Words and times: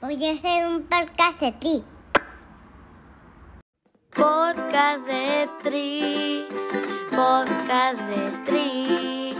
Voy 0.00 0.22
a 0.24 0.32
hacer 0.32 0.66
un 0.66 0.82
podcast 0.82 1.40
de 1.40 1.52
ti. 1.52 1.84
Podcast 4.14 5.06
de 5.06 5.48
Tri, 5.62 6.46
podcast 7.10 8.00
de 8.02 8.30
Tri, 8.44 9.34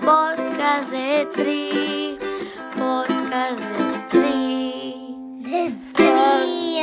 podcast 0.00 0.90
de 0.90 1.26
Tri, 1.34 2.18
podcast 2.74 3.60
de 3.60 4.08
Tri. 4.08 5.42
De 5.42 5.72
tri, 5.94 6.82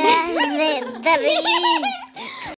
de 0.58 0.82
tri. 1.02 2.56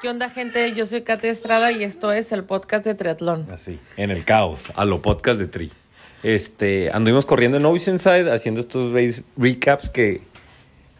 ¿Qué 0.00 0.08
onda, 0.08 0.28
gente? 0.30 0.72
Yo 0.74 0.86
soy 0.86 1.02
Katia 1.02 1.30
Estrada 1.30 1.72
y 1.72 1.82
esto 1.82 2.12
es 2.12 2.30
el 2.32 2.44
podcast 2.44 2.84
de 2.84 2.94
triatlón. 2.94 3.48
Así, 3.50 3.80
en 3.96 4.10
el 4.10 4.24
caos, 4.24 4.72
a 4.76 4.84
lo 4.84 5.00
podcast 5.02 5.38
de 5.38 5.46
Tri. 5.46 5.72
Este, 6.24 6.90
anduvimos 6.90 7.26
corriendo 7.26 7.58
en 7.58 7.66
Oceanside 7.66 8.32
haciendo 8.32 8.58
estos 8.60 8.92
recaps 9.36 9.90
que 9.90 10.22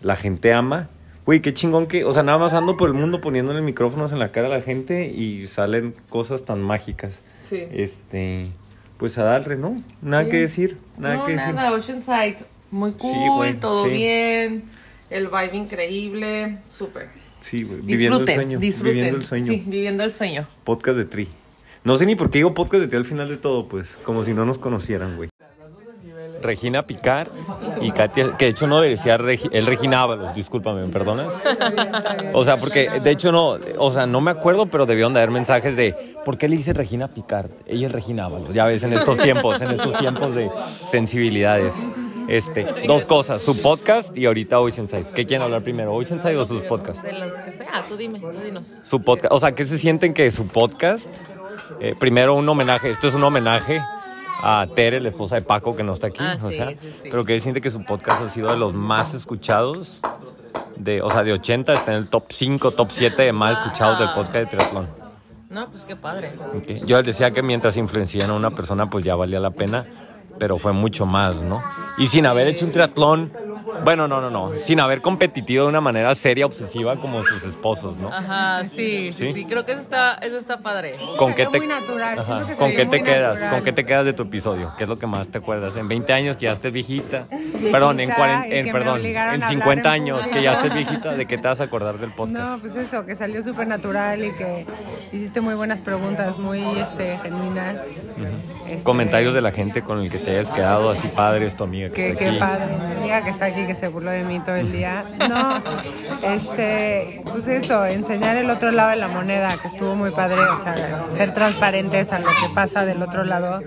la 0.03 0.17
gente 0.17 0.53
ama. 0.53 0.91
Güey, 1.25 1.41
qué 1.41 1.55
chingón 1.55 1.87
que, 1.87 2.05
o 2.05 2.13
sea, 2.13 2.23
nada 2.23 2.37
más 2.37 2.53
ando 2.53 2.77
por 2.77 2.91
el 2.91 2.95
mundo 2.95 3.23
poniéndole 3.23 3.63
micrófonos 3.63 4.13
en 4.13 4.19
la 4.19 4.31
cara 4.33 4.49
a 4.49 4.51
la 4.51 4.61
gente 4.61 5.07
y 5.09 5.47
salen 5.49 5.95
cosas 6.11 6.45
tan 6.45 6.61
mágicas. 6.61 7.23
Sí. 7.43 7.63
Este, 7.73 8.49
pues 8.99 9.17
a 9.17 9.25
darle, 9.25 9.57
¿no? 9.57 9.83
Nada 10.03 10.25
Sí. 10.25 10.29
que 10.31 10.37
decir, 10.41 10.77
nada 10.99 11.17
no, 11.17 11.25
que 11.25 11.33
decir. 11.33 11.55
nada, 11.55 11.73
Oceanside. 11.73 12.37
Muy 12.71 12.93
cool, 12.93 13.49
Sí, 13.49 13.55
todo 13.59 13.85
sí. 13.85 13.91
bien. 13.91 14.65
El 15.09 15.29
vibe 15.29 15.57
increíble, 15.57 16.59
súper. 16.69 17.09
Sí, 17.41 17.63
güey, 17.63 17.81
viviendo 17.81 18.21
el 18.21 18.27
sueño, 18.29 18.59
disfruten. 18.59 18.95
viviendo 18.95 19.17
el 19.19 19.25
sueño. 19.25 19.47
Sí, 19.53 19.65
viviendo 19.67 20.05
el 20.05 20.13
sueño. 20.13 20.47
Podcast 20.65 20.99
de 20.99 21.05
Tri. 21.07 21.29
No 21.85 21.97
sé 21.97 22.07
ni 22.07 22.15
por 22.15 22.31
qué 22.31 22.39
digo 22.39 22.55
podcast 22.55 22.81
de 22.81 22.89
Tri 22.89 22.97
al 22.97 23.05
final 23.05 23.29
de 23.29 23.37
todo, 23.37 23.69
pues, 23.69 23.99
como 24.05 24.25
si 24.25 24.33
no 24.33 24.47
nos 24.47 24.57
conocieran, 24.57 25.17
güey. 25.17 25.29
Regina 26.41 26.87
Picar 26.87 27.31
y 27.81 27.91
Katia, 27.91 28.37
que 28.39 28.47
de 28.47 28.51
hecho 28.51 28.67
no 28.67 28.81
decía 28.81 29.19
Regi, 29.19 29.49
el 29.53 29.67
Regina 29.67 30.03
Ábalos, 30.03 30.35
discúlpame, 30.35 30.83
¿me 30.83 30.93
perdonas? 30.93 31.41
O 32.33 32.45
sea, 32.45 32.57
porque 32.59 32.89
de 33.03 33.11
hecho 33.11 33.33
no, 33.33 33.59
o 33.79 33.91
sea, 33.91 34.07
no 34.07 34.21
me 34.21 34.31
acuerdo, 34.31 34.67
pero 34.67 34.85
debieron 34.87 35.13
de 35.13 35.21
haber 35.21 35.31
mensajes 35.31 35.77
de 35.77 35.95
¿por 36.25 36.37
qué 36.37 36.49
le 36.49 36.57
dice 36.57 36.73
Regina 36.73 37.09
Picar? 37.09 37.49
Ella 37.67 37.87
es 37.87 37.93
Regina 37.93 38.27
Ábalos, 38.27 38.53
ya 38.53 38.67
ves, 38.67 38.83
en 38.83 38.93
estos 38.93 39.19
tiempos, 39.21 39.61
en 39.61 39.71
estos 39.71 39.99
tiempos 39.99 40.35
de 40.35 40.51
sensibilidades. 40.91 41.75
Este, 42.29 42.67
dos 42.87 43.05
cosas, 43.05 43.43
su 43.43 43.61
podcast 43.61 44.17
y 44.17 44.25
ahorita 44.25 44.59
Oceanside. 44.59 45.05
¿Qué 45.15 45.27
quieren 45.27 45.43
hablar 45.43 45.63
primero, 45.63 45.95
Oceanside 45.95 46.37
o 46.37 46.47
sus 46.47 46.63
podcasts? 46.63 47.03
De 47.03 47.13
los 47.13 47.35
que 47.35 47.53
sea, 47.53 47.85
tú 47.87 47.99
dime, 47.99 48.19
tú 48.19 48.31
dinos. 48.43 48.67
su 48.83 49.03
podcast, 49.03 49.33
o 49.33 49.39
sea, 49.39 49.55
¿qué 49.55 49.67
se 49.67 49.79
sienten 49.79 50.15
que 50.15 50.31
su 50.31 50.49
podcast, 50.49 51.15
eh, 51.81 51.95
primero 51.99 52.35
un 52.35 52.49
homenaje, 52.49 52.91
esto 52.91 53.09
es 53.09 53.15
un 53.15 53.25
homenaje 53.25 53.81
a 54.43 54.67
Tere, 54.75 55.01
la 55.01 55.09
esposa 55.11 55.37
de 55.37 55.43
Paco, 55.43 55.75
que 55.77 55.83
no 55.83 55.93
está 55.95 56.09
aquí, 56.09 56.19
Ah, 56.21 56.37
o 56.43 56.51
sí, 56.51 56.57
sea, 56.57 56.71
sí, 56.71 56.77
sí. 57.03 57.09
pero 57.11 57.25
que 57.25 57.39
siente 57.41 57.61
que 57.61 57.71
su 57.71 57.83
podcast 57.85 58.23
ha 58.23 58.29
sido 58.29 58.51
de 58.51 58.57
los 58.59 58.75
más 58.75 59.15
escuchados, 59.15 60.01
de, 60.77 61.01
o 61.03 61.11
sea, 61.11 61.23
de 61.23 61.33
80, 61.33 61.73
está 61.73 61.93
en 61.93 61.99
el 61.99 62.09
top 62.09 62.25
5, 62.31 62.71
top 62.73 62.89
7 62.91 63.23
de 63.23 63.33
más 63.33 63.59
escuchados 63.59 63.99
del 63.99 64.09
podcast 64.11 64.35
de 64.35 64.47
triatlón. 64.47 64.89
No, 65.51 65.69
pues 65.71 65.85
qué 65.85 65.95
padre. 65.95 66.33
Yo 66.85 66.97
les 66.97 67.07
decía 67.07 67.31
que 67.31 67.41
mientras 67.43 67.77
influencian 67.77 68.29
a 68.31 68.35
una 68.35 68.51
persona, 68.51 68.91
pues 68.91 69.05
ya 69.05 69.15
valía 69.15 69.39
la 69.39 69.53
pena, 69.53 69.87
pero 70.39 70.59
fue 70.59 70.73
mucho 70.73 71.07
más, 71.07 71.37
¿no? 71.43 71.63
Y 71.97 72.09
sin 72.09 72.27
haber 72.27 72.49
hecho 72.49 72.65
un 72.65 72.73
triatlón, 72.73 73.33
bueno, 73.85 74.07
no, 74.09 74.21
no, 74.21 74.31
no, 74.31 74.53
sin 74.57 74.81
haber 74.81 75.01
competitivo 75.01 75.65
de 75.65 75.69
una 75.71 75.81
manera 75.81 76.15
seria, 76.15 76.47
obsesiva 76.47 76.97
como 76.97 77.23
sus 77.23 77.43
esposos, 77.45 77.97
¿no? 77.97 78.09
Ajá, 78.09 78.65
sí, 78.65 79.13
sí, 79.13 79.29
¿Sí? 79.29 79.33
sí, 79.33 79.45
creo 79.45 79.65
que 79.65 79.73
eso 79.73 79.81
está, 79.81 80.15
eso 80.15 80.37
está 80.39 80.59
padre. 80.59 80.95
¿Con 81.19 81.35
qué 81.35 81.47
te, 81.47 81.59
muy 81.59 81.67
natural, 81.67 82.19
Ajá. 82.19 82.25
siento 82.25 82.47
que 82.47 82.55
¿Con 82.57 82.71
qué 82.71 82.77
te 82.87 82.99
muy 82.99 83.03
quedas? 83.03 83.35
natural. 83.35 83.51
¿Con 83.55 83.65
qué 83.65 83.73
te 83.73 83.85
quedas 83.87 84.05
de 84.05 84.13
tu 84.13 84.23
episodio? 84.25 84.73
¿Qué 84.77 84.85
es 84.85 84.89
lo 84.89 84.99
que 84.99 85.07
más 85.07 85.29
te 85.29 85.39
acuerdas? 85.39 85.75
En 85.77 85.89
20 85.89 86.13
años 86.13 86.37
que 86.37 86.47
ya 86.47 86.53
estés 86.53 86.73
viejita. 86.73 87.25
perdón, 87.73 88.01
en, 88.01 88.09
Viejita, 88.09 88.17
cuaren- 88.17 88.47
y 88.47 88.51
que 88.51 88.59
en, 88.61 88.67
me 88.67 88.73
perdón, 88.73 89.05
en 89.07 89.17
a 89.17 89.33
hablar 89.33 89.49
50 89.49 89.89
en 89.89 90.03
años 90.03 90.27
que 90.29 90.43
ya 90.43 90.53
estés 90.55 90.75
viejita, 90.75 91.13
¿de 91.15 91.27
qué 91.27 91.39
te 91.39 91.49
vas 91.49 91.61
a 91.61 91.65
acordar 91.65 91.99
del 91.99 92.11
podcast? 92.11 92.39
No, 92.47 92.59
pues 92.59 92.77
eso, 92.77 93.05
que 93.07 93.15
salió 93.15 93.43
súper 93.43 93.67
natural 93.67 94.25
y 94.25 94.33
que 94.33 94.67
hiciste 95.13 95.41
muy 95.41 95.55
buenas 95.55 95.81
preguntas, 95.83 96.39
muy 96.39 96.63
este, 96.79 97.19
genuinas. 97.19 97.87
Este, 98.69 98.85
Comentarios 98.85 99.35
de 99.35 99.41
la 99.41 99.51
gente 99.53 99.83
con 99.83 100.01
el 100.01 100.11
que 100.11 100.19
te 100.19 100.31
hayas 100.33 100.51
quedado 100.51 100.91
así 100.91 101.09
padres, 101.09 101.57
tu 101.57 101.65
amiga 101.65 101.89
que, 101.89 101.95
Que, 101.95 102.09
está 102.13 102.25
qué 102.33 102.39
padre, 102.39 102.67
mi 102.91 102.97
amiga 102.97 103.23
que 103.25 103.31
está 103.31 103.45
aquí, 103.47 103.64
que 103.67 103.75
se 103.75 103.89
burló 103.89 104.11
de 104.11 104.25
mí 104.25 104.41
todo 104.41 104.57
el 104.57 104.71
día. 104.73 105.05
No, 105.29 105.63
este, 106.33 107.23
pues 107.31 107.47
esto, 107.49 107.85
enseñar 107.85 108.37
el 108.37 108.51
otro 108.51 108.71
lado 108.73 108.91
de 108.91 108.97
la 108.97 109.09
moneda, 109.09 109.49
que 109.61 109.69
estuvo 109.69 109.95
muy 109.97 110.11
padre, 110.11 110.41
o 110.41 110.57
sea, 110.57 110.75
ser 111.13 111.33
transparentes 111.35 112.13
a 112.13 112.19
lo 112.19 112.27
que 112.29 112.49
pasa 112.55 112.85
del 112.85 113.03
otro 113.03 113.25
lado, 113.25 113.63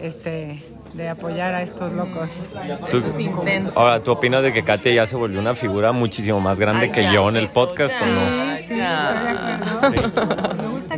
este, 0.00 0.62
de 0.94 1.08
apoyar 1.08 1.54
a 1.54 1.62
estos 1.62 1.92
locos. 1.92 2.48
Tú- 2.90 3.02
Es 3.14 3.20
intenso. 3.20 3.78
ahora, 3.78 4.00
¿tú 4.00 4.12
opinas 4.12 4.42
de 4.42 4.52
que 4.52 4.62
Katia 4.64 4.92
ya 4.92 5.06
se 5.06 5.16
volvió 5.16 5.38
una 5.40 5.54
figura 5.54 5.92
muchísimo 5.92 6.40
más 6.40 6.58
grande 6.58 6.86
Ay, 6.86 6.92
que 6.92 7.12
yo 7.12 7.28
en 7.28 7.36
el 7.36 7.48
podcast 7.48 7.94
o 8.02 8.06
no? 8.06 8.58
Sí, 8.58 8.74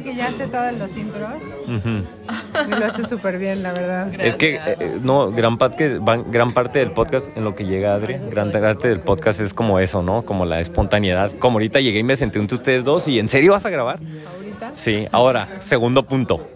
que 0.02 0.14
ya 0.14 0.28
hace 0.28 0.46
todos 0.46 0.72
los 0.72 0.96
intros 0.96 1.32
y 1.68 2.70
lo 2.70 2.84
hace 2.86 3.02
súper 3.04 3.38
bien, 3.38 3.62
la 3.62 3.72
verdad. 3.72 4.08
Es 4.18 4.36
que, 4.36 4.56
eh, 4.56 4.60
eh, 4.80 4.98
no, 5.02 5.30
gran 5.32 5.58
parte, 5.58 5.98
van- 5.98 6.30
gran 6.30 6.52
parte 6.52 6.78
del 6.80 6.92
podcast, 6.92 7.36
en 7.36 7.44
lo 7.44 7.54
que 7.54 7.64
llega 7.64 7.94
Adri, 7.94 8.16
gran 8.30 8.50
parte 8.50 8.88
del 8.88 9.00
podcast 9.00 9.40
es 9.40 9.54
como 9.54 9.78
eso, 9.78 10.02
¿no? 10.02 10.22
Como 10.22 10.44
la 10.46 10.60
espontaneidad. 10.60 11.32
Como 11.38 11.56
ahorita 11.56 11.80
llegué 11.80 12.00
y 12.00 12.04
me 12.04 12.16
senté 12.16 12.38
entre 12.38 12.56
ustedes 12.56 12.84
dos 12.84 13.06
y 13.08 13.18
¿en 13.18 13.28
serio 13.28 13.52
vas 13.52 13.64
a 13.66 13.70
grabar? 13.70 13.98
¿Ahorita? 14.36 14.70
Sí, 14.74 15.06
ahora, 15.12 15.48
segundo 15.60 16.04
punto. 16.04 16.48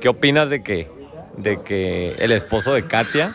¿Qué 0.00 0.08
opinas 0.08 0.50
de 0.50 0.62
que, 0.62 0.90
de 1.36 1.60
que 1.62 2.14
el 2.18 2.32
esposo 2.32 2.72
de 2.74 2.86
Katia 2.86 3.34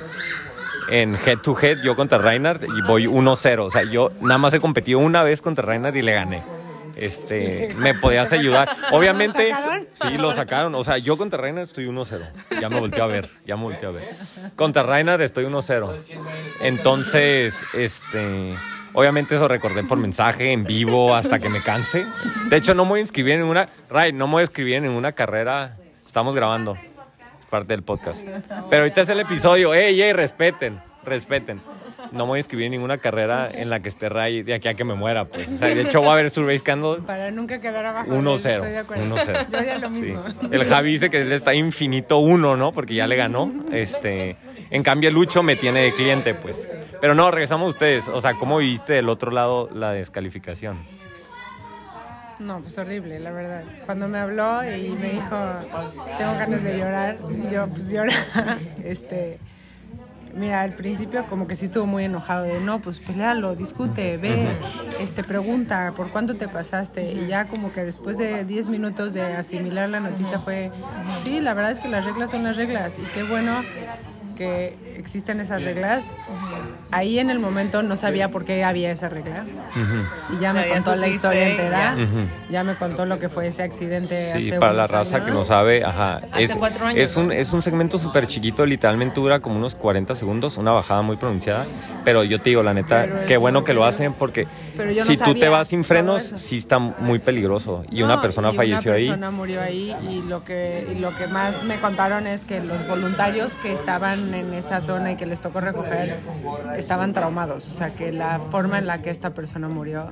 en 0.90 1.16
head 1.16 1.40
to 1.44 1.58
head, 1.62 1.78
yo 1.84 1.96
contra 1.96 2.18
Reinhardt 2.18 2.64
y 2.64 2.82
voy 2.88 3.06
1-0? 3.08 3.60
O 3.66 3.70
sea, 3.72 3.84
yo 3.84 4.12
nada 4.22 4.38
más 4.38 4.54
he 4.54 4.60
competido 4.60 5.00
una 5.00 5.24
vez 5.24 5.42
contra 5.42 5.66
Reinhardt 5.66 5.96
y 5.96 6.02
le 6.02 6.14
gané. 6.14 6.44
Este, 6.98 7.74
me 7.78 7.94
podías 7.94 8.32
ayudar. 8.34 8.70
Obviamente, 8.92 9.50
¿Lo 9.50 9.56
sacaron? 9.56 9.88
sí, 9.94 10.18
lo 10.18 10.34
sacaron. 10.34 10.76
O 10.76 10.84
sea, 10.84 10.98
yo 10.98 11.18
contra 11.18 11.40
Reinhardt 11.40 11.68
estoy 11.68 11.86
1-0. 11.86 12.28
Ya 12.60 12.70
me 12.70 12.80
volteó 12.80 13.04
a 13.04 13.08
ver, 13.08 13.30
ya 13.46 13.56
me 13.56 13.64
volteó 13.64 13.90
a 13.90 13.92
ver. 13.92 14.04
Contra 14.56 14.84
Reinhardt 14.84 15.22
estoy 15.22 15.46
1-0. 15.46 15.96
Entonces, 16.62 17.64
este, 17.74 18.56
obviamente 18.94 19.36
eso 19.36 19.48
recordé 19.48 19.84
por 19.84 19.98
mensaje, 19.98 20.52
en 20.52 20.64
vivo, 20.64 21.16
hasta 21.16 21.40
que 21.40 21.50
me 21.50 21.62
canse. 21.62 22.06
De 22.50 22.58
hecho, 22.58 22.74
no 22.74 22.84
me 22.86 22.90
voy 22.90 23.00
a 23.00 23.02
inscribir 23.02 23.34
en 23.36 23.44
una, 23.44 23.68
Ray, 23.90 24.12
no 24.14 24.28
me 24.28 24.34
voy 24.34 24.40
a 24.42 24.44
inscribir 24.44 24.76
en 24.76 24.90
una 24.90 25.12
carrera. 25.12 25.78
Estamos 26.06 26.34
grabando, 26.36 26.74
es 26.76 27.46
parte 27.50 27.74
del 27.74 27.84
podcast. 27.84 28.26
Pero 28.70 28.84
ahorita 28.84 29.02
es 29.02 29.10
el 29.10 29.20
episodio. 29.20 29.74
Ey, 29.74 30.02
ey, 30.02 30.14
respeten, 30.14 30.82
respeten. 31.04 31.62
No 32.12 32.26
me 32.26 32.30
voy 32.30 32.38
a 32.38 32.40
inscribir 32.40 32.66
en 32.68 32.72
ninguna 32.72 32.98
carrera 32.98 33.50
en 33.54 33.70
la 33.70 33.80
que 33.82 33.90
esté 33.90 34.10
Ray 34.10 34.44
de 34.44 34.54
aquí 34.54 34.68
a 34.68 34.74
que 34.74 34.84
me 34.84 34.94
muera, 34.94 35.26
pues. 35.26 35.48
O 35.48 35.58
sea, 35.58 35.68
de 35.70 35.82
hecho, 35.82 36.00
voy 36.02 36.10
a 36.10 36.16
ver 36.16 36.30
Survey 36.30 36.58
Scandal 36.60 37.04
Para 37.06 37.32
nunca 37.32 37.60
quedar 37.60 37.86
abajo. 37.86 38.10
de 38.12 38.18
él, 38.18 38.24
1-0. 38.26 38.54
estoy 38.56 38.72
de 38.72 38.78
acuerdo. 38.78 39.04
1-0. 39.06 39.48
Yo 39.52 39.58
haría 39.58 39.78
lo 39.80 39.88
Sí. 39.94 40.02
mismo. 40.02 40.24
El 40.52 40.66
Javi 40.66 40.92
dice 40.94 41.10
que 41.10 41.22
él 41.22 41.32
está 41.32 41.54
infinito 41.54 42.18
uno, 42.20 42.56
¿no? 42.56 42.72
Porque 42.72 42.96
ya 42.96 43.08
le 43.08 43.16
ganó. 43.16 43.52
Este, 43.72 44.36
en 44.70 44.84
cambio, 44.84 45.12
Lucho 45.12 45.44
me 45.44 45.56
tiene 45.56 45.82
de 45.82 45.94
cliente, 45.94 46.34
pues. 46.34 46.58
Pero 47.02 47.14
no, 47.14 47.30
regresamos 47.32 47.66
a 47.68 47.70
ustedes. 47.70 48.08
O 48.08 48.22
sea, 48.22 48.34
¿cómo 48.36 48.58
viviste 48.58 48.94
del 48.94 49.10
otro 49.10 49.32
lado 49.32 49.70
la 49.74 49.92
descalificación? 49.92 50.78
No, 52.40 52.60
pues 52.62 52.78
horrible, 52.78 53.20
la 53.20 53.32
verdad. 53.32 53.64
Cuando 53.86 54.08
me 54.08 54.20
habló 54.20 54.64
y 54.64 54.90
me 54.90 55.10
dijo, 55.14 55.36
tengo 56.20 56.34
ganas 56.34 56.62
de 56.64 56.78
llorar, 56.78 57.18
yo 57.52 57.68
pues 57.70 57.90
llora. 57.90 58.14
Este, 58.84 59.40
mira, 60.38 60.62
al 60.62 60.74
principio 60.74 61.26
como 61.28 61.48
que 61.48 61.56
sí 61.56 61.66
estuvo 61.66 61.86
muy 61.86 62.06
enojado 62.06 62.44
de, 62.44 62.60
no, 62.62 62.80
pues 62.80 63.00
pelealo, 63.00 63.56
discute, 63.56 64.18
ve, 64.18 64.48
este, 65.00 65.24
pregunta, 65.24 65.94
¿por 65.96 66.12
cuánto 66.12 66.36
te 66.36 66.48
pasaste? 66.48 67.12
Y 67.12 67.28
ya 67.28 67.46
como 67.46 67.72
que 67.74 67.84
después 67.84 68.18
de 68.18 68.44
10 68.46 68.70
minutos 68.70 69.14
de 69.14 69.22
asimilar 69.22 69.90
la 69.90 70.00
noticia 70.00 70.40
fue, 70.40 70.72
sí, 71.24 71.42
la 71.42 71.54
verdad 71.54 71.72
es 71.72 71.80
que 71.80 71.88
las 71.88 72.06
reglas 72.06 72.32
son 72.32 72.44
las 72.44 72.56
reglas 72.56 72.98
y 73.00 73.04
qué 73.14 73.24
bueno 73.24 73.64
que 74.38 74.87
existen 74.98 75.40
esas 75.40 75.64
reglas. 75.64 76.06
Ahí 76.92 77.20
en 77.20 77.30
el 77.30 77.40
momento 77.40 77.84
no 77.84 77.96
sabía 77.96 78.30
por 78.30 78.46
qué 78.46 78.64
había 78.64 78.92
esa 78.92 79.10
regla. 79.10 79.44
Y 80.36 80.40
ya 80.40 80.54
me 80.54 80.62
Ya, 80.62 80.68
ya 80.68 80.74
contó 80.76 80.96
la 80.96 81.08
historia 81.08 81.48
entera. 81.50 81.96
ya. 81.96 82.08
Ya 82.50 82.64
me 82.64 82.76
contó 82.76 83.06
lo 83.06 83.20
que 83.20 83.30
fue 83.30 83.48
ese 83.48 83.64
accidente. 83.64 84.32
Sí, 84.38 84.50
hace 84.52 84.60
para 84.60 84.74
la 84.74 84.88
raza 84.88 85.18
años. 85.18 85.28
que 85.28 85.34
no 85.34 85.44
sabe, 85.44 85.84
ajá. 85.84 86.22
Hace 86.32 86.44
Es, 86.44 86.56
cuatro 86.56 86.86
años, 86.86 87.00
es, 87.02 87.16
un, 87.18 87.32
es 87.32 87.54
un 87.54 87.62
segmento 87.62 87.98
súper 88.00 88.28
chiquito, 88.28 88.66
literalmente 88.66 89.20
dura 89.20 89.40
como 89.40 89.58
unos 89.58 89.76
40 89.76 90.16
segundos, 90.16 90.58
una 90.58 90.72
bajada 90.72 91.02
muy 91.02 91.18
pronunciada. 91.18 91.66
Pero 92.04 92.24
yo 92.24 92.40
te 92.42 92.50
digo, 92.52 92.64
la 92.64 92.74
neta, 92.74 93.04
Pero 93.04 93.26
qué 93.26 93.38
bueno 93.38 93.64
que 93.64 93.74
lo 93.74 93.86
hacen 93.86 94.14
porque 94.14 94.48
Pero 94.78 94.92
yo 94.92 95.04
no 95.04 95.12
si 95.12 95.18
tú 95.18 95.36
te 95.36 95.50
vas 95.50 95.68
sin 95.68 95.84
frenos, 95.84 96.24
sí 96.24 96.58
está 96.58 96.80
muy 96.80 97.20
peligroso. 97.20 97.84
Y 97.92 98.02
una 98.04 98.16
No, 98.16 98.22
persona 98.22 98.52
y 98.52 98.56
falleció 98.56 98.92
una 98.92 98.98
ahí. 98.98 99.08
persona 99.08 99.32
murió 99.32 99.62
ahí 99.62 99.96
y 100.10 100.22
lo 100.28 100.44
que 100.46 100.88
y 100.96 101.00
lo 101.00 101.14
que 101.16 101.28
más 101.28 101.64
me 101.64 101.76
contaron 101.78 102.28
es 102.28 102.46
que 102.46 102.60
los 102.62 102.88
voluntarios 102.88 103.54
que 103.56 103.74
estaban 103.74 104.34
en 104.34 104.54
esa 104.54 104.80
zona 104.88 105.12
y 105.12 105.16
que 105.18 105.26
les 105.26 105.40
tocó 105.42 105.60
recoger 105.62 106.20
estaban 106.78 107.14
traumados, 107.14 107.68
o 107.68 107.72
sea 107.72 107.90
que 107.94 108.12
la 108.12 108.40
forma 108.52 108.78
en 108.80 108.88
la 108.88 109.02
que 109.02 109.10
esta 109.12 109.30
persona 109.32 109.68
murió 109.68 110.12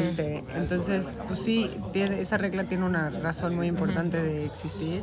Este, 0.00 0.42
entonces, 0.56 1.12
pues 1.28 1.40
sí, 1.40 1.70
tiene, 1.92 2.20
esa 2.20 2.38
regla 2.38 2.64
tiene 2.64 2.84
una 2.84 3.10
razón 3.10 3.54
muy 3.54 3.66
importante 3.66 4.16
de 4.22 4.46
existir 4.46 5.02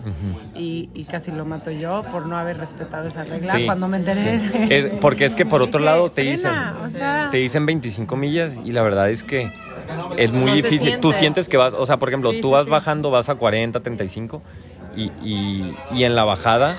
y, 0.56 0.90
y 0.96 1.04
casi 1.04 1.32
lo 1.32 1.46
mato 1.46 1.70
yo 1.70 2.02
por 2.12 2.26
no 2.26 2.38
haber 2.38 2.58
respetado 2.58 3.06
esa 3.08 3.24
regla 3.24 3.56
Sí, 3.58 3.66
cuando 3.66 3.88
me 3.88 3.98
enteré. 3.98 4.40
de- 4.40 4.78
Es- 4.80 4.86
porque 5.00 5.26
es 5.26 5.36
que 5.36 5.46
por 5.46 5.62
otro 5.62 5.80
lado 5.80 6.10
te 6.12 6.22
dicen, 6.22 6.52
"Frena", 6.52 6.76
o 6.86 6.90
sea, 6.90 7.28
te 7.30 7.38
dicen 7.38 7.66
25 7.68 8.16
millas 8.16 8.58
y 8.64 8.72
la 8.72 8.82
verdad 8.82 9.10
es 9.12 9.22
que 9.22 9.46
es 10.18 10.32
muy 10.32 10.50
No 10.52 10.56
difícil. 10.56 10.80
Tú 11.02 11.10
siente. 11.10 11.20
sientes 11.20 11.50
que 11.50 11.58
vas, 11.58 11.74
o 11.74 11.86
sea, 11.86 11.98
por 11.98 12.08
ejemplo, 12.10 12.32
Sí, 12.32 12.42
tú 12.42 12.48
sí, 12.48 12.54
vas 12.54 12.66
sí. 12.66 12.72
bajando, 12.72 13.12
vas 13.12 13.30
a 13.30 13.36
40, 13.36 13.82
35 13.82 14.42
y, 14.96 15.12
y, 15.24 15.76
y 15.92 16.04
en 16.06 16.16
la 16.16 16.24
bajada 16.24 16.74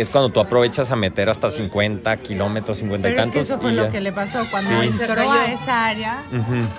es 0.00 0.10
cuando 0.10 0.30
tú 0.30 0.40
aprovechas 0.40 0.90
a 0.90 0.96
meter 0.96 1.28
hasta 1.28 1.50
50 1.50 2.16
kilómetros, 2.18 2.78
50 2.78 3.08
y 3.08 3.12
Pero 3.12 3.24
es 3.24 3.30
que 3.30 3.32
tantos. 3.38 3.50
eso 3.50 3.60
fue 3.60 3.72
y 3.72 3.74
lo 3.74 3.84
ya. 3.84 3.90
que 3.90 4.00
le 4.00 4.12
pasó 4.12 4.42
cuando 4.50 4.70
Sí. 4.82 4.88
Entró 4.88 5.30
a 5.32 5.46
esa 5.46 5.86
área. 5.86 6.16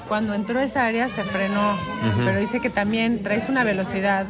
Cuando 0.08 0.34
entró 0.34 0.60
a 0.60 0.64
esa 0.64 0.86
área 0.86 1.10
se 1.10 1.24
frenó, 1.24 1.76
pero 2.26 2.40
dice 2.40 2.60
que 2.60 2.70
también 2.70 3.24
traes 3.24 3.50
una 3.50 3.64
velocidad 3.64 4.26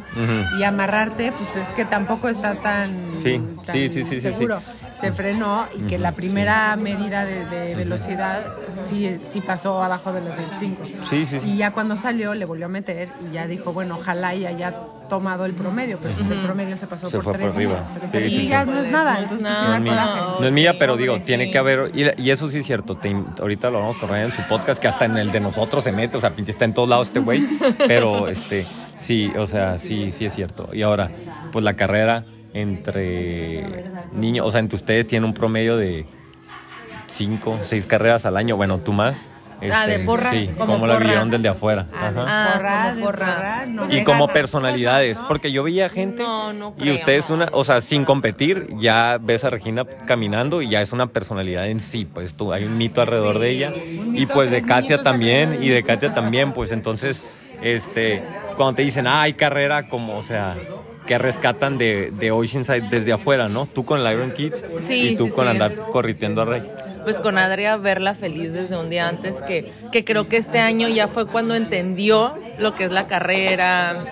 y 0.58 0.62
amarrarte, 0.64 1.32
pues 1.32 1.56
es 1.56 1.68
que 1.74 1.84
tampoco 1.84 2.28
está 2.28 2.54
tan, 2.56 2.90
Sí, 3.22 3.40
tan 3.66 3.74
sí, 3.74 3.88
sí, 3.88 4.04
sí, 4.04 4.20
sí, 4.20 4.20
seguro. 4.20 4.60
Se 5.00 5.12
frenó 5.12 5.64
y 5.78 5.82
que 5.88 5.98
la 5.98 6.12
primera 6.12 6.76
medida 6.76 7.24
de, 7.24 7.46
de 7.46 7.74
velocidad 7.74 8.44
sí, 8.84 9.18
sí 9.22 9.40
pasó 9.40 9.82
abajo 9.82 10.12
de 10.12 10.20
las 10.20 10.36
25. 10.36 11.04
Sí, 11.08 11.24
sí, 11.24 11.40
sí. 11.40 11.48
Y 11.52 11.56
ya 11.56 11.70
cuando 11.70 11.96
salió 11.96 12.34
le 12.34 12.44
volvió 12.44 12.66
a 12.66 12.68
meter 12.68 13.08
y 13.26 13.32
ya 13.32 13.46
dijo, 13.46 13.72
bueno, 13.72 13.96
ojalá 13.98 14.34
y 14.34 14.44
haya 14.44 14.74
tomado 15.10 15.44
el 15.44 15.52
promedio, 15.52 15.98
pero 16.02 16.14
pues 16.14 16.30
el 16.30 16.38
promedio 16.40 16.74
se 16.78 16.86
pasó 16.86 17.10
Se 17.10 17.18
por 17.18 17.24
fue 17.24 17.32
por 17.34 17.40
tres 17.42 17.54
arriba. 17.54 17.72
millas. 17.74 17.90
Pero 17.92 18.06
Sí, 18.06 18.10
tres 18.12 18.30
sí, 18.32 18.36
sí. 18.38 18.42
millas 18.44 18.66
no 18.66 18.78
es 18.80 18.90
nada, 18.90 19.12
No 19.12 19.18
es 19.18 19.22
entonces 19.32 19.46
pues, 19.58 19.68
No 19.68 19.80
milla, 19.80 20.06
coraje. 20.06 20.40
no 20.40 20.46
es 20.46 20.52
milla, 20.52 20.78
pero 20.78 20.96
digo, 20.96 21.18
tiene 21.20 21.50
que 21.50 21.58
haber, 21.58 21.90
y, 21.94 22.22
y 22.22 22.30
eso 22.30 22.48
sí 22.48 22.58
es 22.60 22.66
cierto, 22.66 22.96
te- 22.96 23.14
ahorita 23.40 23.68
lo 23.70 23.80
vamos 23.80 23.96
a 23.98 24.00
correr 24.00 24.24
en 24.24 24.32
su 24.32 24.40
podcast, 24.48 24.80
que 24.80 24.88
hasta 24.88 25.04
en 25.04 25.18
el 25.18 25.30
de 25.30 25.40
nosotros 25.40 25.84
se 25.84 25.92
mete, 25.92 26.16
o 26.16 26.20
sea, 26.22 26.30
pinche 26.30 26.52
está 26.52 26.64
en 26.64 26.72
todos 26.72 26.88
lados 26.88 27.08
este 27.08 27.20
güey, 27.20 27.44
pero 27.86 28.28
este, 28.28 28.64
sí, 28.96 29.30
o 29.36 29.46
sea, 29.46 29.76
sí, 29.78 30.10
sí 30.12 30.24
es 30.24 30.34
cierto. 30.34 30.70
Y 30.72 30.80
ahora, 30.82 31.10
pues 31.52 31.62
la 31.64 31.74
carrera 31.74 32.24
entre 32.52 33.90
niños, 34.12 34.46
o 34.46 34.50
sea, 34.50 34.60
entre 34.60 34.76
ustedes 34.76 35.06
tienen 35.06 35.28
un 35.28 35.34
promedio 35.34 35.76
de 35.76 36.06
cinco, 37.08 37.58
seis 37.62 37.86
carreras 37.86 38.24
al 38.26 38.36
año, 38.36 38.56
bueno, 38.56 38.78
tú 38.78 38.92
más. 38.92 39.28
Ah, 39.72 39.86
de 39.86 39.98
porra, 40.00 40.30
Sí, 40.30 40.48
como 40.56 40.74
como 40.74 40.86
la 40.86 40.94
porra. 40.94 41.06
vieron 41.06 41.30
del 41.30 41.42
de 41.42 41.48
afuera. 41.50 41.86
Ah, 41.92 42.06
Ajá. 42.08 42.24
Ah, 42.26 42.52
porra, 42.54 42.82
como 42.84 42.94
de 42.96 43.02
porra. 43.02 43.34
porra, 43.36 43.66
no 43.66 43.92
Y 43.92 44.04
como 44.04 44.28
personalidades, 44.28 45.18
porque 45.28 45.52
yo 45.52 45.62
veía 45.62 45.88
gente 45.88 46.22
No, 46.22 46.52
no 46.52 46.74
y 46.78 46.82
creo. 46.82 46.94
ustedes 46.94 47.30
una, 47.30 47.48
o 47.52 47.64
sea, 47.64 47.80
sin 47.80 48.04
competir, 48.04 48.66
ya 48.78 49.18
ves 49.20 49.44
a 49.44 49.50
Regina 49.50 49.84
caminando 50.06 50.62
y 50.62 50.68
ya 50.70 50.80
es 50.80 50.92
una 50.92 51.08
personalidad 51.08 51.68
en 51.68 51.80
sí, 51.80 52.04
pues 52.04 52.34
tú, 52.34 52.52
hay 52.52 52.64
un 52.64 52.78
mito 52.78 53.00
alrededor 53.00 53.38
de 53.38 53.50
ella 53.50 53.72
y 54.14 54.26
pues 54.26 54.50
de 54.50 54.62
Katia 54.62 55.02
también 55.02 55.58
y 55.62 55.68
de 55.68 55.82
Katia 55.82 56.14
también, 56.14 56.52
pues 56.52 56.72
entonces, 56.72 57.22
este, 57.62 58.22
cuando 58.56 58.76
te 58.76 58.82
dicen, 58.82 59.06
ah, 59.06 59.22
hay 59.22 59.34
carrera, 59.34 59.88
como, 59.88 60.16
o 60.18 60.22
sea, 60.22 60.54
que 61.06 61.18
rescatan 61.18 61.76
de, 61.76 62.10
de 62.12 62.30
Oceanside 62.30 62.88
desde 62.88 63.12
afuera, 63.12 63.48
¿no? 63.48 63.66
Tú 63.66 63.84
con 63.84 64.00
el 64.00 64.12
Iron 64.12 64.30
Kids 64.32 64.64
Sí, 64.82 64.94
y 65.12 65.16
tú 65.16 65.26
sí, 65.26 65.30
con 65.32 65.44
sí. 65.46 65.50
andar 65.50 65.74
corriteando 65.92 66.42
a 66.42 66.44
Rey. 66.44 66.62
Pues 67.04 67.20
con 67.20 67.38
Adria 67.38 67.76
verla 67.76 68.14
feliz 68.14 68.52
desde 68.52 68.76
un 68.76 68.90
día 68.90 69.08
antes, 69.08 69.42
que, 69.42 69.72
que 69.90 70.04
creo 70.04 70.28
que 70.28 70.36
este 70.36 70.58
año 70.60 70.88
ya 70.88 71.08
fue 71.08 71.26
cuando 71.26 71.54
entendió 71.54 72.34
lo 72.58 72.74
que 72.74 72.84
es 72.84 72.90
la 72.92 73.06
carrera, 73.06 74.04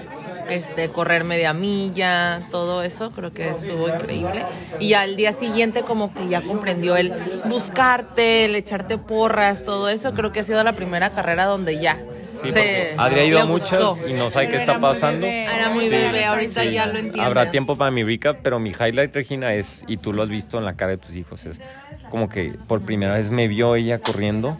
este, 0.48 0.88
correr 0.88 1.24
media 1.24 1.52
milla, 1.52 2.42
todo 2.50 2.82
eso, 2.82 3.10
creo 3.10 3.30
que 3.30 3.48
estuvo 3.48 3.88
increíble. 3.88 4.44
Y 4.80 4.94
al 4.94 5.16
día 5.16 5.32
siguiente 5.32 5.82
como 5.82 6.12
que 6.14 6.28
ya 6.28 6.40
comprendió 6.40 6.96
el 6.96 7.12
buscarte, 7.44 8.46
el 8.46 8.54
echarte 8.54 8.96
porras, 8.98 9.64
todo 9.64 9.88
eso, 9.90 10.14
creo 10.14 10.32
que 10.32 10.40
ha 10.40 10.44
sido 10.44 10.64
la 10.64 10.72
primera 10.72 11.10
carrera 11.10 11.44
donde 11.44 11.78
ya 11.78 11.98
Sí, 12.40 12.52
se 12.52 12.94
Adri 12.96 13.18
ha 13.18 13.24
ido 13.24 13.40
a 13.40 13.46
muchas 13.46 13.82
gustó. 13.84 14.06
y 14.08 14.12
no 14.12 14.30
sabe 14.30 14.48
qué 14.48 14.58
está 14.58 14.70
era 14.74 14.78
muy 14.78 14.90
pasando. 14.92 15.26
bebé. 15.26 15.44
Era 15.44 15.68
muy 15.70 15.84
Sí. 15.86 15.90
bebé, 15.90 16.24
ahorita 16.24 16.64
ya 16.66 16.86
lo 16.86 16.92
entiende. 16.92 17.20
Habrá 17.20 17.50
tiempo 17.50 17.76
para 17.76 17.90
mi 17.90 18.04
recap, 18.04 18.38
pero 18.44 18.60
mi 18.60 18.70
highlight, 18.70 19.12
Regina, 19.12 19.54
es, 19.54 19.84
y 19.88 19.96
tú 19.96 20.12
lo 20.12 20.22
has 20.22 20.28
visto 20.28 20.56
en 20.56 20.64
la 20.64 20.74
cara 20.74 20.92
de 20.92 20.98
tus 20.98 21.16
hijos, 21.16 21.44
es 21.46 21.60
como 22.10 22.28
que 22.28 22.54
por 22.66 22.80
primera 22.82 23.14
vez 23.14 23.30
me 23.30 23.48
vio 23.48 23.74
ella 23.76 23.98
corriendo 23.98 24.56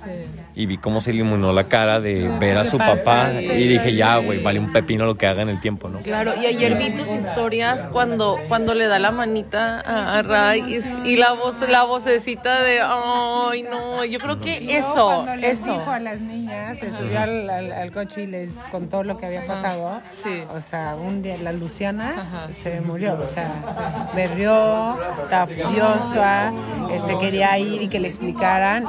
y 0.55 0.67
vi 0.67 0.77
cómo 0.77 1.01
se 1.01 1.11
iluminó 1.13 1.53
la 1.53 1.65
cara 1.65 2.01
de 2.01 2.29
ver 2.41 2.59
a 2.59 2.65
su 2.65 2.79
papá 2.79 3.33
y 3.33 3.69
dije, 3.69 3.95
ya, 3.95 4.17
güey, 4.17 4.43
vale 4.43 4.59
un 4.59 4.73
pepino 4.73 5.07
lo 5.07 5.15
que 5.17 5.27
haga 5.27 5.43
en 5.43 5.49
el 5.51 5.61
tiempo, 5.61 5.89
¿no? 5.89 6.01
Claro, 6.01 6.33
y 6.41 6.47
ayer 6.47 6.77
vi 6.77 6.91
tus 6.91 7.11
historias 7.11 7.89
cuando, 7.93 8.39
cuando 8.49 8.75
le 8.75 8.87
da 8.89 8.99
la 8.99 9.11
manita 9.13 9.81
a, 9.81 10.19
a 10.19 10.23
Ray 10.23 10.81
y, 11.05 11.17
la 11.17 11.33
voz, 11.33 11.61
la 11.69 11.85
vocecita 11.85 12.61
de 12.63 12.81
ay 12.83 13.63
no, 13.63 14.05
yo 14.05 14.19
creo 14.19 14.41
que 14.41 14.77
eso, 14.77 15.07
cuando 15.25 15.37
les 15.37 15.61
eso. 15.61 15.73
dijo 15.79 15.91
a 15.91 16.01
las 16.01 16.21
niñas, 16.21 16.79
se 16.79 16.91
subió 16.93 17.21
al, 17.21 17.49
al- 17.49 17.73
al 17.73 17.93
coche 17.93 18.23
y 18.23 18.27
les 18.27 18.51
contó 18.71 19.05
lo 19.05 19.17
que 19.17 19.27
había 19.27 19.47
pasado. 19.47 20.01
Sí. 20.25 20.43
O 20.53 20.61
sea, 20.61 20.97
un 20.97 21.23
día 21.23 21.37
la 21.41 21.53
Luciana 21.53 22.49
se 22.53 22.81
murió, 22.81 23.15
o 23.23 23.29
sea, 23.29 23.49
berrió, 24.15 24.99
estaba 25.23 25.47
furiosa, 25.47 26.51
este, 26.93 27.17
quería 27.19 27.38
ir 27.59 27.83
y 27.83 27.89
que 27.89 28.01
le 28.01 28.09
explicaran 28.09 28.85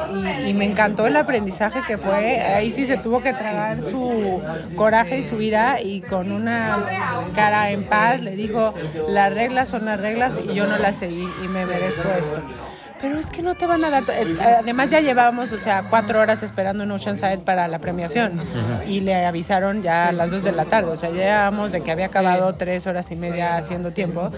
y, 0.46 0.50
y 0.50 0.54
me 0.54 0.66
encantó 0.66 1.08
el 1.08 1.16
aprendizaje 1.16 1.80
que 1.88 1.98
fue. 1.98 2.42
Ahí 2.42 2.72
sí 2.72 2.86
se 2.86 2.98
tuvo 2.98 3.22
que 3.22 3.34
tragar 3.34 3.82
su 3.82 4.42
coraje 4.76 5.20
y 5.20 5.24
su 5.24 5.42
ira 5.42 5.82
y 5.82 6.02
con 6.02 6.32
una 6.32 6.86
cara 7.36 7.72
en 7.72 7.84
paz 7.84 8.22
le 8.22 8.36
dijo, 8.36 8.74
las 9.08 9.34
reglas 9.34 9.70
son 9.70 9.86
las 9.86 10.00
reglas 10.00 10.40
y 10.44 10.54
yo 10.54 10.66
no 10.68 10.78
las 10.78 10.98
seguí 10.98 11.28
y 11.44 11.48
me 11.48 11.66
merezco 11.66 12.08
esto. 12.20 12.42
Pero 13.02 13.18
es 13.18 13.28
que 13.28 13.42
no 13.42 13.56
te 13.56 13.66
van 13.66 13.82
a 13.86 13.90
dar. 13.90 14.04
eh, 14.10 14.36
Además, 14.60 14.90
ya 14.90 15.00
llevábamos, 15.00 15.54
o 15.54 15.58
sea, 15.58 15.84
cuatro 15.90 16.20
horas 16.20 16.44
esperando 16.44 16.84
en 16.84 16.92
Oceanside 16.92 17.38
para 17.38 17.70
la 17.70 17.80
premiación. 17.80 18.42
Y 18.90 19.00
le 19.00 19.26
avisaron 19.26 19.82
ya 19.82 20.10
a 20.10 20.12
las 20.12 20.32
dos 20.32 20.44
de 20.44 20.52
la 20.52 20.66
tarde. 20.66 20.92
O 20.92 20.98
sea, 20.98 21.10
ya 21.10 21.16
llevábamos 21.16 21.72
de 21.72 21.80
que 21.80 21.92
había 21.92 22.08
acabado 22.08 22.56
tres 22.56 22.88
horas 22.88 23.10
y 23.12 23.16
media 23.16 23.56
haciendo 23.56 23.92
tiempo. 23.92 24.32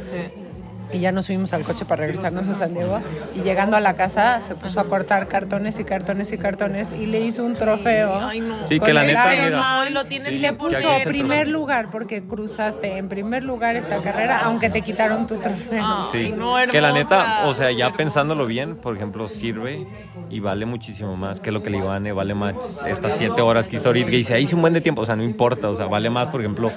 Y 0.94 1.00
ya 1.00 1.12
nos 1.12 1.26
subimos 1.26 1.54
al 1.54 1.64
coche 1.64 1.86
para 1.86 2.02
regresarnos 2.02 2.48
a 2.48 2.56
San 2.56 2.74
Diego. 2.74 3.00
Y 3.36 3.42
llegando 3.42 3.78
a 3.78 3.80
la 3.80 3.96
casa, 3.96 4.40
se 4.40 4.56
puso 4.56 4.80
a 4.80 4.86
cortar 4.86 5.28
cartones 5.28 5.80
y 5.80 5.84
cartones 5.84 6.32
y 6.32 6.38
cartones. 6.38 6.92
Y 6.94 7.06
le 7.06 7.22
hizo 7.22 7.44
un 7.44 7.56
trofeo. 7.56 8.16
Ay, 8.16 8.42
no. 8.42 8.66
Sí, 8.68 8.80
que 8.80 8.94
la 8.94 9.04
neta, 9.04 9.90
lo 9.90 10.06
tienes 10.06 10.30
Sí, 10.30 10.36
que 10.36 10.42
Le 10.42 10.50
que 10.50 10.54
puso 10.54 10.96
el 10.96 11.04
primer 11.04 11.48
lugar 11.48 11.90
porque 11.92 12.24
cruzaste 12.24 12.98
en 12.98 13.10
primer 13.10 13.44
lugar 13.44 13.76
esta 13.76 14.02
carrera, 14.02 14.40
aunque 14.44 14.70
te 14.70 14.82
quitaron 14.82 15.28
tu 15.28 15.38
trofeo. 15.38 16.10
Sí, 16.12 16.18
Ay, 16.18 16.32
no, 16.32 16.56
que 16.70 16.82
la 16.82 16.92
neta, 16.92 17.44
o 17.46 17.54
sea, 17.54 17.72
ya 17.72 17.94
pensándolo 17.94 18.46
bien, 18.46 18.76
por 18.76 18.96
ejemplo, 18.96 19.28
sirve 19.28 19.88
y 20.30 20.40
vale 20.40 20.66
muchísimo 20.66 21.16
más 21.18 21.40
que 21.40 21.52
lo 21.52 21.64
que 21.64 21.70
le 21.70 21.78
iban 21.78 22.08
a 22.08 22.14
vale 22.14 22.34
más 22.34 22.84
estas 22.88 23.18
siete 23.18 23.42
horas 23.42 23.68
que 23.68 23.78
hizo 23.78 23.90
ahorita. 23.90 24.10
Y 24.12 24.18
dice, 24.18 24.34
ahí 24.34 24.44
hice 24.44 24.56
un 24.56 24.62
buen 24.62 24.74
de 24.74 24.82
tiempo, 24.82 25.02
o 25.02 25.06
sea, 25.06 25.16
no 25.16 25.24
importa, 25.24 25.70
o 25.70 25.76
sea, 25.76 25.86
vale 25.88 26.10
más, 26.10 26.28
por 26.30 26.42
ejemplo, 26.42 26.72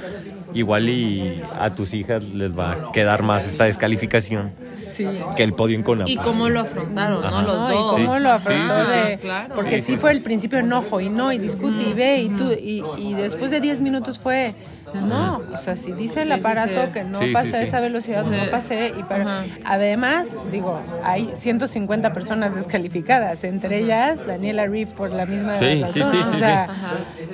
igual 0.54 0.88
y 0.88 1.42
a 1.58 1.74
tus 1.74 1.92
hijas 1.94 2.24
les 2.24 2.56
va 2.56 2.72
a 2.72 2.92
quedar 2.92 3.22
más 3.22 3.44
esta 3.46 3.64
descalificación 3.64 4.52
que 5.36 5.42
el 5.42 5.52
podio 5.52 5.76
en 5.76 5.82
Conapa. 5.82 6.10
Y 6.10 6.16
cómo 6.16 6.48
lo 6.48 6.60
afrontaron, 6.60 7.20
¿no? 7.22 7.42
Los 7.42 7.56
No, 7.58 7.72
y 7.72 7.74
dos. 7.76 7.92
cómo 7.92 8.16
Sí, 8.16 8.22
lo 8.22 8.30
afrontó 8.30 8.74
sí, 8.84 8.90
sí, 8.92 9.08
de- 9.10 9.18
claro. 9.18 9.54
porque 9.54 9.78
Sí, 9.78 9.84
sí, 9.84 9.92
sí, 9.92 9.98
fue 9.98 10.10
sí. 10.12 10.16
el 10.18 10.22
principio 10.22 10.58
enojo 10.58 11.00
y 11.00 11.08
no 11.10 11.32
y 11.32 11.38
discute 11.38 11.82
y 11.82 11.92
ve 11.92 12.18
y 12.22 12.28
tú 12.30 12.52
y, 12.52 12.82
y 12.98 13.14
después 13.14 13.50
de 13.50 13.60
10 13.60 13.80
minutos 13.80 14.18
fue 14.18 14.54
no, 14.94 15.42
o 15.52 15.56
sea, 15.56 15.76
si 15.76 15.92
dice 15.92 16.22
el 16.22 16.28
Sí, 16.28 16.34
sí, 16.34 16.40
aparato 16.40 16.84
sí. 16.86 16.90
que 16.92 17.04
no 17.04 17.18
Sí, 17.20 17.26
sí, 17.26 17.32
pasa 17.32 17.58
sí. 17.58 17.64
esa 17.64 17.80
velocidad, 17.80 18.24
Sí. 18.24 18.30
no 18.30 18.50
pasé 18.50 18.92
y 18.98 19.02
para 19.02 19.22
Ajá. 19.40 19.44
además, 19.64 20.36
digo, 20.52 20.80
hay 21.02 21.30
150 21.34 22.12
personas 22.12 22.54
descalificadas, 22.54 23.44
entre 23.44 23.78
ellas 23.78 24.26
Daniela 24.26 24.66
Reef 24.66 24.92
por 24.94 25.10
la 25.10 25.26
misma 25.26 25.58
Sí, 25.58 25.82
razón, 25.82 25.94
sí, 25.94 26.18
sí, 26.18 26.24
o 26.32 26.34
sea, 26.38 26.68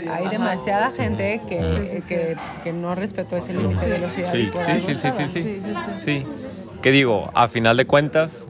sí. 0.02 0.08
hay 0.08 0.28
demasiada 0.28 0.90
gente 0.92 1.40
que, 1.48 2.02
que, 2.08 2.36
que 2.64 2.72
no 2.72 2.94
respetó 2.94 3.36
ese 3.36 3.52
límite 3.52 3.86
de 3.86 3.92
velocidad 3.92 4.34
y 4.34 4.44
Sí, 4.46 4.50
por 4.52 4.64
sí, 4.64 4.70
algo 4.70 4.86
sí, 4.86 4.94
sí, 4.94 5.28
sí, 5.28 5.60
sí. 5.98 6.26
Que 6.82 6.90
digo, 6.92 7.30
a 7.34 7.46
final 7.48 7.76
de 7.76 7.86
cuentas, 7.86 8.48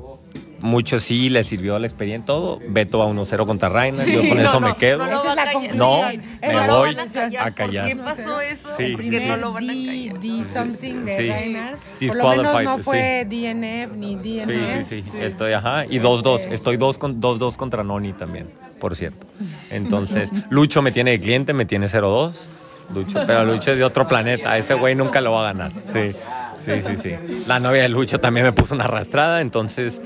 mucho 0.60 0.98
sí 0.98 1.28
le 1.28 1.42
sirvió 1.44 1.78
la 1.78 1.86
experiencia, 1.86 2.26
todo. 2.26 2.58
Beto 2.68 3.02
a 3.02 3.06
1-0 3.06 3.46
contra 3.46 3.68
Reina, 3.68 4.04
yo 4.04 4.20
con 4.20 4.36
no, 4.38 4.42
eso 4.42 4.60
no, 4.60 4.68
me 4.68 4.76
quedo. 4.76 5.06
no 5.06 5.24
lo 5.24 5.34
la. 5.34 5.44
No, 5.74 6.02
me 6.40 6.66
voy 6.68 6.96
a 7.38 7.50
callar. 7.52 7.84
¿Por 7.84 7.88
qué 7.88 7.96
pasó 7.96 8.40
eso? 8.40 8.68
Sí, 8.76 8.92
¿Por 8.92 9.02
sí, 9.02 9.10
sí. 9.18 9.24
no 9.26 9.36
lo 9.36 9.52
van 9.52 9.64
a 9.64 9.72
callar? 9.72 10.20
D 10.20 10.44
something 10.52 11.04
de 11.04 11.16
Sí. 11.16 11.22
Reinhardt. 11.32 11.78
Por 12.08 12.16
lo 12.16 12.28
menos 12.52 12.62
no 12.64 12.76
sí. 12.78 12.82
fue 12.82 13.26
DNF 13.28 13.92
ni 13.96 14.16
Sí, 14.16 14.42
DNF. 14.46 14.84
sí, 14.88 15.02
sí, 15.02 15.18
Estoy, 15.18 15.52
ajá. 15.52 15.84
Y 15.86 15.98
2-2. 15.98 16.48
Estoy 16.52 16.76
2 16.76 16.98
con 16.98 17.20
2-2 17.20 17.56
contra 17.56 17.82
Noni 17.84 18.12
también, 18.12 18.48
por 18.80 18.96
cierto. 18.96 19.26
Entonces, 19.70 20.30
Lucho 20.50 20.82
me 20.82 20.92
tiene 20.92 21.12
de 21.12 21.20
cliente, 21.20 21.52
me 21.52 21.64
tiene 21.64 21.86
0-2. 21.88 22.46
Lucho, 22.94 23.20
pero 23.26 23.44
Lucho 23.44 23.70
es 23.72 23.78
de 23.78 23.84
otro 23.84 24.08
planeta. 24.08 24.56
Ese 24.58 24.74
güey 24.74 24.94
nunca 24.96 25.20
lo 25.20 25.32
va 25.32 25.42
a 25.48 25.52
ganar. 25.52 25.72
Sí, 25.92 26.12
sí, 26.60 26.72
sí, 26.82 26.96
sí. 26.96 27.44
La 27.46 27.60
novia 27.60 27.82
de 27.82 27.88
Lucho 27.88 28.18
también 28.18 28.44
me 28.46 28.52
puso 28.52 28.74
una 28.74 28.84
arrastrada. 28.86 29.40
Entonces, 29.40 30.00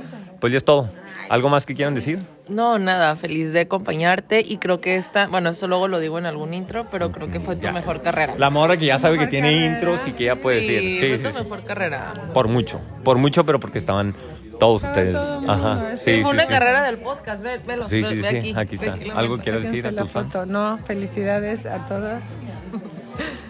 pues 0.45 0.53
ya 0.53 0.59
es 0.59 0.65
todo. 0.65 0.91
¿Algo 1.31 1.49
más 1.49 1.65
que 1.65 1.75
quieran 1.75 1.95
decir? 1.95 2.19
No, 2.51 2.79
nada, 2.79 3.17
feliz 3.17 3.51
de 3.55 3.61
acompañarte 3.61 4.41
y 4.47 4.59
creo 4.59 4.79
que 4.79 4.97
esta, 4.97 5.27
bueno, 5.27 5.49
eso 5.49 5.67
luego 5.69 5.89
lo 5.89 6.01
digo 6.01 6.19
en 6.19 6.27
algún 6.27 6.53
intro, 6.53 6.85
pero 6.93 7.11
creo 7.13 7.31
que 7.31 7.41
fue 7.41 7.57
tu 7.57 7.63
Ya. 7.63 7.73
mejor 7.73 8.03
carrera. 8.03 8.35
La 8.37 8.51
mora 8.51 8.77
que 8.77 8.85
ya 8.85 8.99
sabe 8.99 9.19
que 9.19 9.27
tiene 9.27 9.65
intros 9.65 10.07
y 10.07 10.13
que 10.13 10.25
ya 10.25 10.37
puede 10.37 10.61
sí, 10.61 10.67
decir. 10.75 10.99
fue 10.99 11.17
Sí, 11.17 11.23
tu 11.23 11.29
sí, 11.31 11.35
sí. 11.39 11.43
mejor 11.45 11.65
carrera. 11.65 12.13
Por 12.35 12.49
mucho, 12.49 12.79
por 13.05 13.17
mucho, 13.17 13.43
pero 13.47 13.59
porque 13.59 13.79
estaban 13.79 14.15
todos 14.61 14.83
ustedes. 14.85 15.17
Ajá. 15.17 15.93
sí. 15.97 16.17
Sí, 16.17 16.23
fue 16.23 16.31
sí, 16.33 16.37
una 16.37 16.43
sí. 16.43 16.49
carrera 16.51 16.83
del 16.83 16.99
podcast, 16.99 17.43
ve, 17.43 17.57
velo, 17.67 17.85
Sí, 17.89 18.03
ve, 18.03 18.09
sí, 18.11 18.17
ve 18.17 18.29
sí, 18.29 18.37
aquí, 18.37 18.53
aquí 18.55 18.77
ve 18.77 18.87
está. 18.89 19.19
¿Algo 19.19 19.39
quieres 19.39 19.63
decir 19.63 19.87
a 19.87 19.93
tus 19.93 20.11
fans? 20.11 20.31
foto. 20.31 20.45
No, 20.45 20.79
felicidades 20.85 21.65
a 21.65 21.87
todos. 21.87 22.23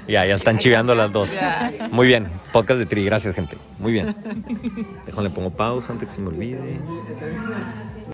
Ya, 0.06 0.26
ya 0.26 0.34
están 0.34 0.58
chiveando 0.58 0.94
las 0.94 1.10
dos. 1.12 1.30
Muy 1.90 2.06
bien, 2.06 2.28
podcast 2.52 2.78
de 2.78 2.86
Tri, 2.86 3.04
gracias 3.04 3.34
gente. 3.34 3.56
Muy 3.78 3.92
bien. 3.92 4.14
Déjame 5.06 5.28
le 5.28 5.34
pongo 5.34 5.50
pausa 5.50 5.92
antes 5.92 6.08
que 6.08 6.14
se 6.14 6.20
me 6.20 6.28
olvide. 6.28 6.78